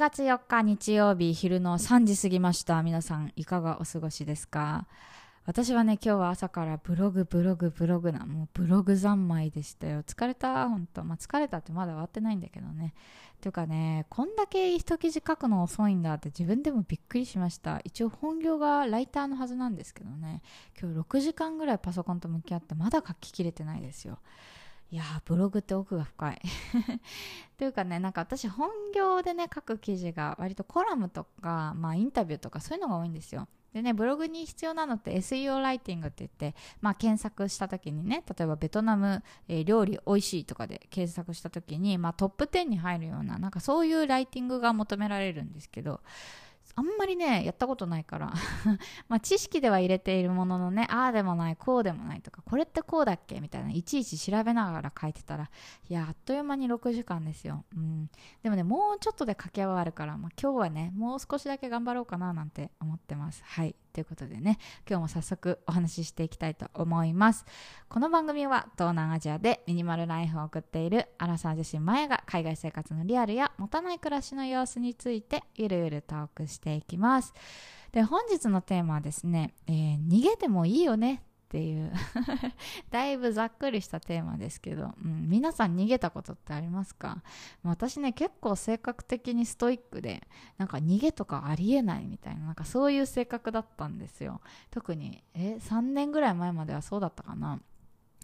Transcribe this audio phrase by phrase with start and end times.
[0.00, 2.82] 月4日日曜日昼の3時過ぎました。
[2.82, 4.86] 皆さんいかがお過ごしですか？
[5.44, 10.02] 私はね今日は朝からブログブログブログなもうブログ三昧でしたよ。
[10.02, 10.66] 疲れた？
[10.70, 11.04] 本当。
[11.04, 12.94] まあ疲れたってまだ終わってないんだけどね。
[13.42, 17.82] ていうかねこんだけ一記事書くの遅いんだって自分でもびっくりしました。
[17.84, 20.40] 一応本業がライターのはずなんですけどね。
[20.80, 24.18] 今日6時間ぐらいパソコンと向き合ってまだ書ききれてないですよ。
[24.90, 26.40] いやブログって奥が深い。
[27.56, 33.48] というかねなんか私本業でね書く記事が割とコラムとか、まあ、インタビューとかそういうのが多いんですよ。
[33.72, 46.00] でね、ブログに必要なのって SEO ライティングって言って、まあ、検索した時にね、例えばベトナム、えー、料理美味しいとかで検索した時に、まあ、トップ10に入るような、なんかそういうライティングが求められるんですけど、
[46.76, 48.32] あんまりね、やったことないから
[49.08, 55.50] まあ知識では入れているもののね、ああでもない、こうでもないとか、これってこうだっけみたいな、いちいち調べながら書いてたら、
[55.88, 57.64] いや、あっという間に6時間ですよ。
[57.76, 58.10] うん。
[58.42, 63.42] でもね、もうちょっとで書き終わるから、まあ今日はね、もう少しだけ頑張ろうかななんて思ってます。
[63.44, 63.74] はい。
[63.92, 67.44] ということでね、今日も早速お話ししていきたいと思います。
[67.88, 77.34] この番組は東南アジアでミニマルライフを送っているアラサー女子マヤが海外生活のリアルや持たない暮らしの様子についてゆるゆるトークしていきます。
[77.92, 81.92] で、本日のテーマはですね、えー、逃げてもいいよねっていう。
[82.90, 87.24] だいぶざっくりしたテーマですけど、うん、皆さん逃げたことってありますか？
[87.64, 90.28] 私ね結構性格的にストイックで
[90.58, 94.40] なんか逃げとかありえないみたいななんかそういう性格だったんですよ。
[94.70, 97.60] 特にえ3年ぐらい前まではそうだったかな。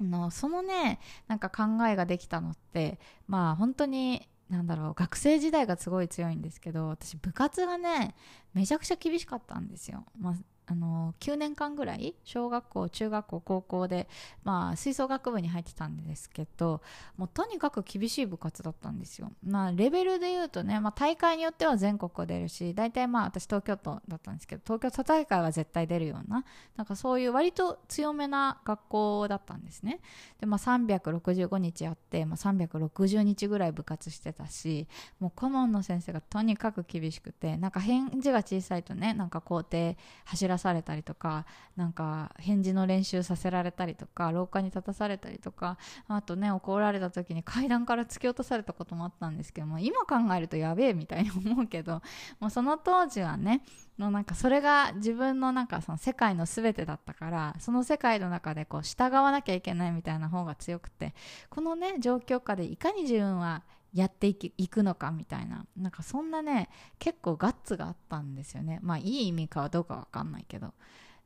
[0.00, 8.14] のそのねなんか考えができたのってまあ本当になんだろう学生時代がすごい強いんですけど私部活がね
[8.54, 10.34] めちゃくちゃ厳しかったんですよ、まあ、
[10.70, 14.06] あの9年間ぐらい小学校中学校高校で、
[14.44, 16.82] まあ、吹奏楽部に入ってたんですけど
[17.16, 26.44] もうとにかく厳しい部活だったんですよ、まあ、レベルで言うとね、まあ、大会によっては全国出るし大体まあ私東京都だったんですけど東京都大会は絶対出るような
[26.76, 30.00] なんかそういう割と強めな学校だったんですね。
[30.38, 34.86] で、まあ、365日あって、まあ、360日ぐらい部活してたし
[35.18, 39.94] もう顧問の先生がとにかく厳しくてなんか返事が小さいとねなんか校庭
[40.26, 41.46] 走らされたりとか
[41.76, 52.02] なんか返事の練習させられたりとか廊下に立たされたりとかあとね怒られた時に階段から突き落とされたこともあったんですけども今考えるとやべえみたいに思うけど
[52.40, 53.62] もうその当時はね
[53.98, 61.14] のなんかそれが自分のなんかその世界の全てだったからその世界の中でこう従わなきゃいけないみたいな方が強くて
[61.50, 65.66] このね状況下でいかに自分はやっていくのかみたいな。
[65.76, 66.68] なんかそんなね
[66.98, 68.80] 結構ガッツがあったんですよね。
[68.82, 70.74] まあいい意味かどうかわかんないけど。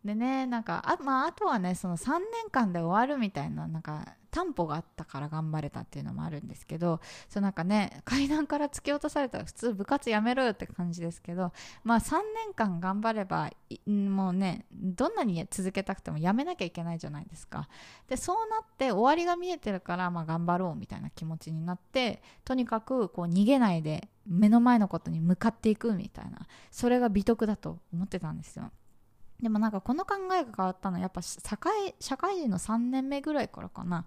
[0.04, 11.52] でねなんかあ,、まあ、あとはねその3年間で終わるみたいななんか担保があったから頑張れたっていうのもあるんですけどそうなんかね階段から突き落とされたら普通部活やめろよって感じですけど
[11.84, 13.50] まあ3年間頑張れば
[13.86, 17.68] もうねどんなに続けたくてもやめなきゃいけないじゃないですか。
[18.08, 28.70] でそうなって終わりが見えてるからまあ頑張ろうみたいな気持ちになってとにかくこう逃げないで目の前のことに向かっていくみたいなそれが美徳だと思ってたんですよ。
[29.42, 34.06] でもなんかこの考えが変わったのはやっぱ社会社会人の3年目ぐらいからかな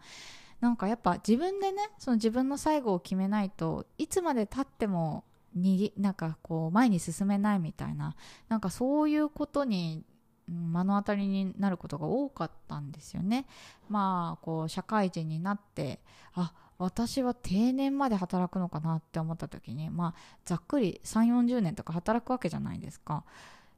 [0.62, 8.16] なんかやっぱ自分でねその自分の最後を決めないといつまでたってもになんかこう前に進めないみたいな
[8.50, 10.03] なんかそういうことに
[10.47, 13.47] 目の当たりになることが多かったんですよね。
[13.90, 16.00] まあこう社会人になって
[16.34, 20.13] あ私は定年まで働くのかなって思った時にまあ
[20.46, 23.23] ざっくり3 4 0年とか働くわけじゃないですか。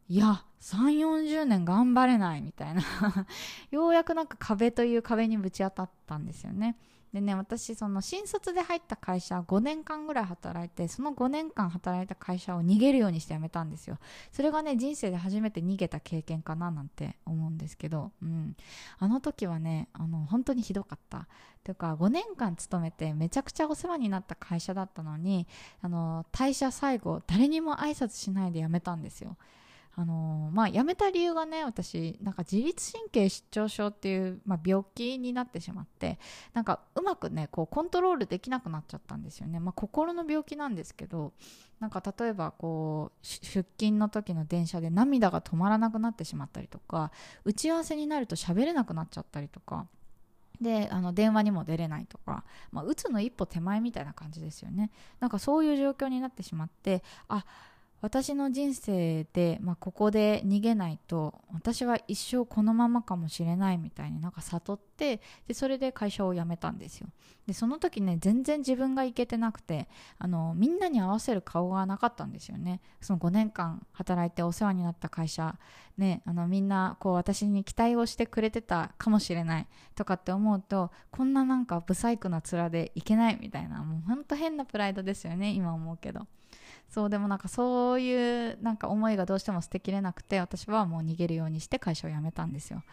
[0.09, 2.81] いや3 4 0年頑張れないみたいな。
[3.71, 6.77] ようやくなんか壁という壁にぶち当たったんですよね。
[7.13, 13.97] でね私その新卒で入った会社5年間ぐらい働いてその5年間働いた会社を逃げるようにして辞めたんですよ。
[14.31, 18.55] それがね人生で初めて逃げた経験かななんて思うんですけど、うん、
[18.99, 21.27] あの時はねあの本当にひどかった。
[21.63, 25.47] というか5年間勤めてめちゃくちゃお世話になった会社だったのに
[25.81, 29.35] あの退社最後誰にも挨拶しないで辞めたんですよ。
[29.99, 36.19] あのー、まあ、辞めた理由がね私なんか自律神経失調症っていう、まあ、病気になってしまって
[36.53, 41.33] なんかうまくねこうコントロールできなくなっちゃったんですよね、まあ、心の病気なんですけど
[41.79, 47.11] なんか例えばこう出勤の時の電車で涙が止まらなくなってしまったりとか
[47.43, 49.87] 打ち合わせになると喋れなくなっちゃったりとか
[50.61, 54.91] であの電話にも出れないとか、まあ、打つの一歩手前みたいな感じですよね。
[55.19, 57.45] なんかそういう状況になってしまってあ
[57.99, 67.07] 私の人生で、まあ、ここで逃げないと私は一生このままかもしれないみたいになんか悟ってでそれで会社を辞めたんですよ。
[67.47, 69.87] でその時ね全然自分がいけてなくて
[70.19, 72.81] あのみんなに合わせる顔がなかったんですよね。
[73.01, 75.57] その5年間働いてお世話になった会社
[75.97, 86.27] ねあのみんなこう私に期待をしてくれてたかもしれないとかって思うとこんななんかブサイクな面でいけないみたいなもうほんと変なプライドですよね今思うけど。
[86.89, 92.83] そうでもなんかそういうなんか思いがどうしても捨てきれなくて私はもう逃げるようにして会社を辞めたんですよ。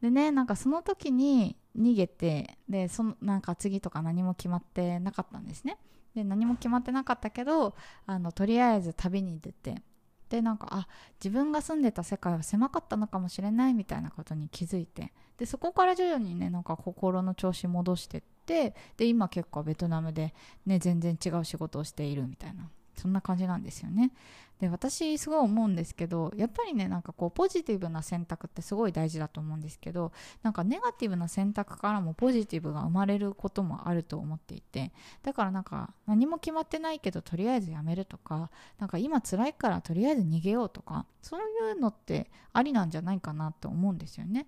[0.00, 5.78] でねなんかその時に逃げてでそのなんか次とか何も決まってなかったんですね。
[6.14, 7.74] で何も決まってなかったけど
[8.06, 9.82] あのとりあえず旅に出て
[10.28, 10.88] でなんかあ
[11.22, 20.34] 自分が住んでた世界は狭かったのかもしれないみたいなことに気づいてでそこから徐々にねなんか心の調子戻してってで今結構ベトナムで
[20.66, 22.70] ね全然違う仕事をしているみたいな。
[22.96, 24.12] そんな感じなんですよね。
[24.60, 30.12] で私すごい思うんですけどやっぱりねなんかこうポジティブな選択ってすごい大事だと思うんですけど
[30.42, 34.92] なんかネガティブな選択からもポジティブが生まれることもあると思っていて
[35.22, 44.46] だからなんか何も決まってないけどとりあえずやめるとかなんか今辛いからとりあえず逃げようとかそういうのってありなんじゃないかなと思うんですよね。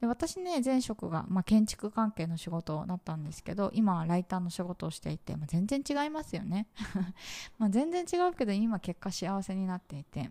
[0.00, 6.66] で私ね前職が、まあ、建築関係の仕事だったんですけど今はライターの仕事をしていて、まあ、全然違いますよね。
[7.58, 10.30] ま全然違うけど今結果幸せになっていて。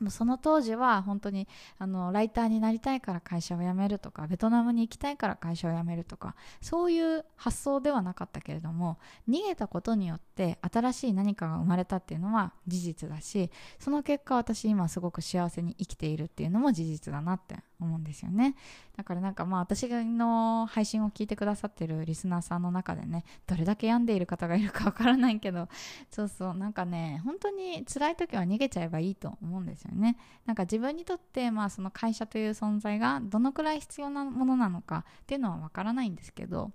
[0.00, 1.46] もその当時は本当に
[1.78, 8.98] あのライターになりたいから会社を辞めるとかベトナムに行きたいから会社を辞めるとかそういう発想ではなかったけれども
[9.28, 18.54] 逃げたことによって新しい何かが生まれたっていうのは事実だしその結果私今すごく幸せに生きているっていうのも事実だなって思うんですよね。
[18.96, 25.68] だからなんかまあ私の配信を聞いてくださってるリスナーさんの中でねどれだけ病んでいる方がいるかわからないけど
[26.10, 30.16] そうそうなんかね本当に辛い時は逃げちゃえばいいと思うんですよね。
[30.46, 36.70] なんか自分にとってまあその会社という存在がどのくらい必要なものなのかっていうのはわからないんですけど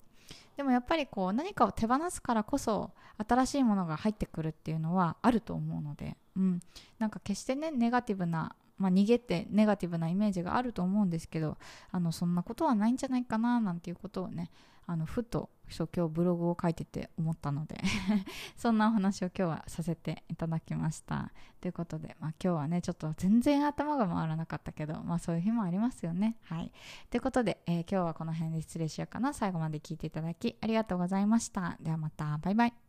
[0.59, 2.91] でもやっぱりこう何かを手放すからこそ
[3.25, 6.59] 新しいものが入ってくるっていうのはあると思うので、うん、
[6.97, 11.57] なんか決してねネガティブなまあ、逃げてネガティブなイメージがあると思うんですけど
[11.91, 14.49] あのそんなことはないんじゃないかななんていうことをね
[14.87, 17.79] あのふとそう今日ブログを書いてて思ったので
[18.57, 21.31] そんなお話を今日はさせていただきました。
[21.61, 26.37] ということで、まあ、今日はねちょっと全然頭が回らなかったけど、まあ、そういう日もありますよね。
[26.45, 26.71] はい。
[27.11, 29.31] ということで、えー、今日はこの辺で失礼しようかな。
[29.31, 31.77] 最後まで聞いていただきありがとうございました。
[31.79, 32.39] ではまた。
[32.39, 32.88] バイバイ。